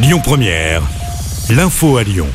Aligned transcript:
Lyon 0.00 0.20
Première, 0.22 0.82
l'info 1.50 1.96
à 1.96 2.04
Lyon. 2.04 2.28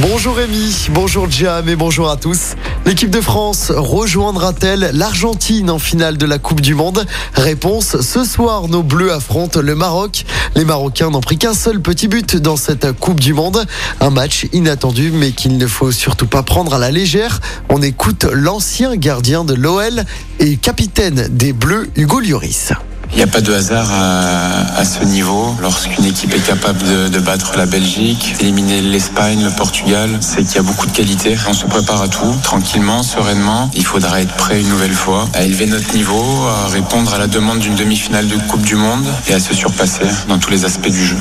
Bonjour 0.00 0.36
Rémi, 0.36 0.86
bonjour 0.90 1.28
Jam 1.28 1.68
et 1.68 1.74
bonjour 1.74 2.08
à 2.08 2.16
tous. 2.16 2.54
L'équipe 2.86 3.10
de 3.10 3.20
France 3.20 3.72
rejoindra-t-elle 3.74 4.90
l'Argentine 4.92 5.70
en 5.70 5.80
finale 5.80 6.18
de 6.18 6.24
la 6.24 6.38
Coupe 6.38 6.60
du 6.60 6.76
Monde? 6.76 7.04
Réponse, 7.34 8.00
ce 8.00 8.22
soir 8.22 8.68
nos 8.68 8.84
Bleus 8.84 9.12
affrontent 9.12 9.60
le 9.60 9.74
Maroc. 9.74 10.24
Les 10.54 10.64
Marocains 10.64 11.10
n'ont 11.10 11.20
pris 11.20 11.36
qu'un 11.36 11.54
seul 11.54 11.80
petit 11.80 12.06
but 12.06 12.36
dans 12.36 12.56
cette 12.56 12.92
Coupe 12.92 13.18
du 13.18 13.34
Monde. 13.34 13.66
Un 14.00 14.10
match 14.10 14.46
inattendu 14.52 15.10
mais 15.10 15.32
qu'il 15.32 15.58
ne 15.58 15.66
faut 15.66 15.90
surtout 15.90 16.28
pas 16.28 16.44
prendre 16.44 16.74
à 16.74 16.78
la 16.78 16.92
légère. 16.92 17.40
On 17.70 17.82
écoute 17.82 18.24
l'ancien 18.32 18.94
gardien 18.94 19.42
de 19.44 19.54
l'OL 19.54 20.04
et 20.38 20.56
capitaine 20.58 21.26
des 21.28 21.52
Bleus, 21.52 21.90
Hugo 21.96 22.20
Lloris. 22.20 22.72
Il 23.14 23.18
n'y 23.18 23.22
a 23.22 23.28
pas 23.28 23.40
de 23.40 23.52
hasard 23.52 23.88
à, 23.92 24.84
ce 24.84 25.04
niveau. 25.04 25.56
Lorsqu'une 25.62 26.04
équipe 26.04 26.34
est 26.34 26.44
capable 26.44 26.82
de, 26.82 27.06
de 27.06 27.18
battre 27.20 27.56
la 27.56 27.64
Belgique, 27.64 28.34
d'éliminer 28.40 28.80
l'Espagne, 28.80 29.44
le 29.44 29.50
Portugal, 29.50 30.18
c'est 30.20 30.42
qu'il 30.42 30.56
y 30.56 30.58
a 30.58 30.62
beaucoup 30.62 30.86
de 30.86 30.90
qualité. 30.90 31.36
On 31.48 31.52
se 31.52 31.64
prépare 31.66 32.02
à 32.02 32.08
tout, 32.08 32.34
tranquillement, 32.42 33.04
sereinement. 33.04 33.70
Il 33.76 33.86
faudra 33.86 34.20
être 34.20 34.34
prêt 34.34 34.60
une 34.60 34.68
nouvelle 34.68 34.92
fois 34.92 35.28
à 35.32 35.44
élever 35.44 35.66
notre 35.66 35.94
niveau, 35.94 36.24
à 36.48 36.66
répondre 36.66 37.14
à 37.14 37.18
la 37.18 37.28
demande 37.28 37.60
d'une 37.60 37.76
demi-finale 37.76 38.26
de 38.26 38.36
Coupe 38.48 38.62
du 38.62 38.74
Monde 38.74 39.06
et 39.28 39.34
à 39.34 39.38
se 39.38 39.54
surpasser 39.54 40.06
dans 40.28 40.38
tous 40.38 40.50
les 40.50 40.64
aspects 40.64 40.90
du 40.90 41.06
jeu. 41.06 41.16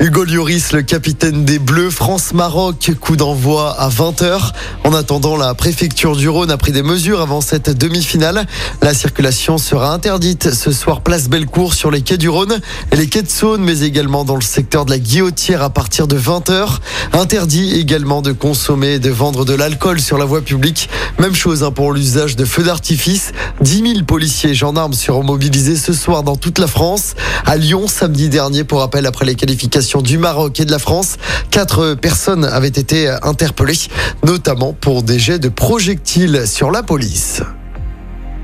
Hugo 0.00 0.24
Lloris, 0.24 0.72
le 0.72 0.82
capitaine 0.82 1.44
des 1.44 1.60
Bleus, 1.60 1.88
France-Maroc, 1.88 2.90
coup 3.00 3.16
d'envoi 3.16 3.70
à 3.78 3.88
20h. 3.88 4.50
En 4.82 4.92
attendant, 4.92 5.36
la 5.36 5.54
préfecture 5.54 6.16
du 6.16 6.28
Rhône 6.28 6.50
a 6.50 6.56
pris 6.56 6.72
des 6.72 6.82
mesures 6.82 7.20
avant 7.20 7.40
cette 7.40 7.70
demi-finale. 7.70 8.44
La 8.82 8.92
circulation 8.92 9.56
sera 9.56 9.94
interdite 9.94 10.52
ce 10.52 10.72
soir 10.72 11.00
place 11.00 11.28
Bellecour 11.28 11.74
sur 11.74 11.92
les 11.92 12.02
quais 12.02 12.18
du 12.18 12.28
Rhône 12.28 12.58
et 12.90 12.96
les 12.96 13.06
quais 13.06 13.22
de 13.22 13.30
Saône, 13.30 13.62
mais 13.62 13.80
également 13.80 14.24
dans 14.24 14.34
le 14.34 14.42
secteur 14.42 14.84
de 14.84 14.90
la 14.90 14.98
Guillotière 14.98 15.62
à 15.62 15.70
partir 15.70 16.08
de 16.08 16.18
20h. 16.18 16.66
Interdit 17.12 17.78
également 17.78 18.20
de 18.20 18.32
consommer 18.32 18.94
et 18.94 18.98
de 18.98 19.10
vendre 19.10 19.44
de 19.44 19.54
l'alcool 19.54 20.00
sur 20.00 20.18
la 20.18 20.24
voie 20.24 20.42
publique. 20.42 20.88
Même 21.20 21.36
chose 21.36 21.62
hein, 21.62 21.70
pour 21.70 21.92
l'usage 21.92 22.34
de 22.34 22.44
feux 22.44 22.64
d'artifice. 22.64 23.32
10 23.60 23.92
000 23.94 24.04
policiers 24.04 24.50
et 24.50 24.54
gendarmes 24.54 24.92
seront 24.92 25.22
mobilisés 25.22 25.76
ce 25.76 25.92
soir 25.92 26.24
dans 26.24 26.36
toute 26.36 26.58
la 26.58 26.66
France. 26.66 27.14
À 27.46 27.56
Lyon, 27.56 27.86
samedi 27.86 28.28
dernier, 28.28 28.64
pour 28.64 28.80
rappel, 28.80 29.06
après 29.06 29.24
les 29.24 29.36
qualifications 29.36 29.83
du 30.02 30.18
Maroc 30.18 30.60
et 30.60 30.64
de 30.64 30.70
la 30.70 30.78
France. 30.78 31.16
Quatre 31.50 31.94
personnes 31.94 32.44
avaient 32.44 32.68
été 32.68 33.08
interpellées, 33.22 33.88
notamment 34.24 34.72
pour 34.72 35.02
des 35.02 35.18
jets 35.18 35.38
de 35.38 35.48
projectiles 35.48 36.44
sur 36.46 36.70
la 36.70 36.82
police. 36.82 37.42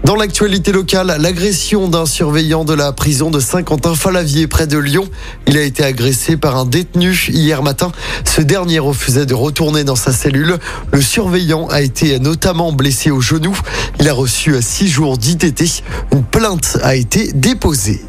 Dans 0.05 0.17
l'actualité 0.17 0.73
locale, 0.73 1.15
l'agression 1.21 1.87
d'un 1.89 2.07
surveillant 2.07 2.65
de 2.65 2.73
la 2.75 2.93
prison 2.93 3.31
de 3.31 3.39
Saint-Quentin-Falavier 3.39 4.47
près 4.47 4.67
de 4.67 4.79
Lyon. 4.79 5.09
Il 5.47 5.57
a 5.59 5.63
été 5.63 5.85
agressé 5.85 6.37
par 6.37 6.57
un 6.57 6.65
détenu 6.65 7.29
hier 7.29 7.63
matin. 7.63 7.93
Ce 8.25 8.41
dernier 8.41 8.79
refusait 8.79 9.27
de 9.27 9.35
retourner 9.35 9.85
dans 9.85 9.97
sa 9.97 10.13
cellule. 10.13 10.59
Le 10.93 11.03
surveillant 11.03 11.69
a 11.69 11.83
été 11.83 12.19
notamment 12.19 12.73
blessé 12.73 13.11
au 13.11 13.21
genou. 13.21 13.57
Il 14.01 14.09
a 14.09 14.15
reçu 14.15 14.55
six 14.61 14.89
jours 14.89 15.19
d'ITT. 15.19 15.83
Une 16.13 16.25
plainte 16.25 16.79
a 16.83 16.97
été 16.97 17.33
déposée. 17.33 18.01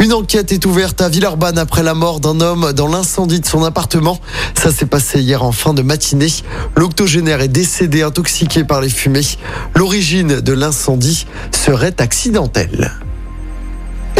Une 0.00 0.12
enquête 0.12 0.52
est 0.52 0.64
ouverte 0.64 1.00
à 1.00 1.08
Villeurbanne 1.08 1.58
après 1.58 1.82
la 1.82 1.94
mort 1.94 2.20
d'un 2.20 2.40
homme 2.40 2.72
dans 2.72 2.86
l'incendie 2.86 3.40
de 3.40 3.46
son 3.46 3.64
appartement. 3.64 4.20
Ça 4.54 4.70
s'est 4.70 4.86
passé 4.86 5.20
hier 5.20 5.42
en 5.42 5.50
fin 5.50 5.74
de 5.74 5.82
matinée. 5.82 6.32
L'octogénaire 6.76 7.40
est 7.40 7.48
décédé 7.48 8.02
intoxiqué 8.02 8.62
par 8.62 8.80
les 8.80 8.90
fumées. 8.90 9.20
L'origine 9.74 10.40
de 10.40 10.52
l'incendie 10.52 11.26
serait 11.50 12.00
accidentelle. 12.00 12.92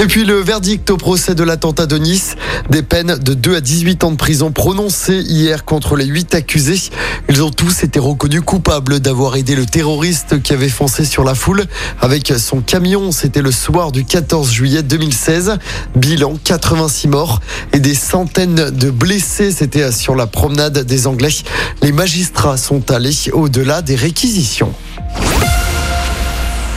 Et 0.01 0.07
puis 0.07 0.25
le 0.25 0.37
verdict 0.37 0.89
au 0.91 0.97
procès 0.97 1.35
de 1.35 1.43
l'attentat 1.43 1.87
de 1.87 1.99
Nice, 1.99 2.37
des 2.71 2.83
peines 2.83 3.19
de 3.19 3.35
2 3.35 3.57
à 3.57 3.61
18 3.61 4.05
ans 4.05 4.13
de 4.13 4.17
prison 4.17 4.53
prononcées 4.53 5.23
hier 5.27 5.65
contre 5.65 5.97
les 5.97 6.05
8 6.05 6.37
accusés. 6.37 6.81
Ils 7.29 7.43
ont 7.43 7.51
tous 7.51 7.83
été 7.83 7.99
reconnus 7.99 8.43
coupables 8.43 9.01
d'avoir 9.01 9.35
aidé 9.35 9.57
le 9.57 9.67
terroriste 9.67 10.41
qui 10.41 10.53
avait 10.53 10.69
foncé 10.69 11.05
sur 11.05 11.25
la 11.25 11.35
foule 11.35 11.65
avec 12.01 12.33
son 12.39 12.61
camion. 12.61 13.11
C'était 13.11 13.43
le 13.43 13.51
soir 13.51 13.91
du 13.91 14.05
14 14.05 14.53
juillet 14.53 14.85
2016. 14.85 15.59
Bilan 15.97 16.39
86 16.45 17.09
morts 17.09 17.41
et 17.73 17.81
des 17.81 17.97
centaines 17.97 18.71
de 18.71 18.91
blessés. 18.91 19.51
C'était 19.51 19.91
sur 19.91 20.15
la 20.15 20.29
promenade 20.29 20.79
des 20.79 21.09
Anglais. 21.09 21.35
Les 21.83 21.91
magistrats 21.91 22.57
sont 22.57 22.93
allés 22.93 23.17
au-delà 23.33 23.83
des 23.83 23.97
réquisitions. 23.97 24.73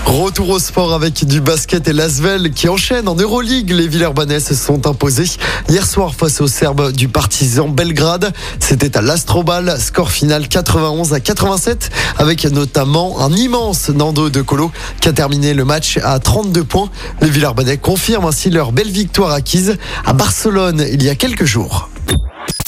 Retour 0.06 0.50
au 0.50 0.60
sport 0.60 0.94
avec 0.94 1.26
du 1.26 1.40
basket 1.42 1.88
et 1.88 1.94
l'Asvel 1.94 2.52
qui 2.52 2.68
enchaîne 2.68 3.08
en 3.08 3.16
Euroleague. 3.16 3.72
Les 3.72 3.88
Villeurbanais 3.88 4.40
se 4.40 4.56
sont 4.56 4.86
imposés 4.88 5.38
hier 5.70 5.86
soir 5.86 6.14
face 6.16 6.42
aux 6.42 6.48
Serbes 6.48 6.92
du 6.92 7.08
Partizan 7.08 7.70
Belgrade. 7.70 8.34
C'était 8.60 8.98
à 8.98 9.02
l'Astrobal, 9.02 9.80
score 9.80 10.12
final 10.12 10.48
91 10.48 11.14
à 11.14 11.20
87 11.20 11.92
avec 12.18 12.44
notamment 12.46 13.22
un 13.22 13.32
immense 13.32 13.90
Nando 13.90 14.30
de 14.30 14.42
Colo 14.42 14.72
qui 15.00 15.08
a 15.08 15.14
terminé 15.14 15.54
le 15.54 15.66
match 15.66 15.98
à 16.04 16.20
32 16.20 16.64
points. 16.64 16.90
Les 17.22 17.30
Villeurbanais 17.30 17.78
confirment 17.78 18.28
ainsi 18.28 18.50
leur 18.50 18.74
belle 18.74 18.92
victoire 18.92 19.32
acquise 19.32 19.78
à 20.06 20.14
Barcelone 20.14 20.86
il 20.92 21.04
y 21.04 21.10
a 21.10 21.16
quelques 21.16 21.46
jours. 21.46 21.90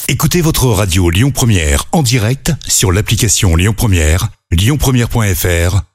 Écoutez 0.08 0.40
votre 0.40 0.66
radio 0.66 1.10
Lyon 1.10 1.30
Première 1.30 1.84
en 1.92 2.02
direct 2.02 2.52
sur 2.66 2.92
l'application 2.92 3.56
Lyon 3.56 3.74
Première, 3.76 4.28
lyonpremière.fr 4.50 5.82